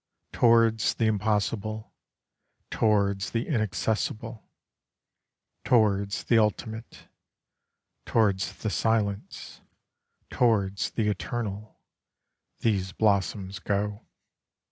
[0.31, 1.93] Towards the impossible,
[2.71, 4.49] Towards the inaccessible,
[5.63, 7.07] Towards the ultimate,
[8.07, 9.61] Towards the silence,
[10.31, 11.79] Towards the eternal,
[12.61, 14.07] These blossoms go.